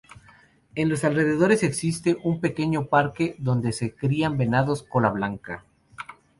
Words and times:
En 0.73 0.89
los 0.89 1.03
alrededores 1.03 1.61
existe 1.61 2.17
un 2.23 2.41
pequeño 2.41 2.87
parque 2.87 3.35
donde 3.37 3.71
se 3.71 3.93
crían 3.93 4.35
venados 4.35 4.81
cola 4.81 5.09
blanca. 5.11 5.63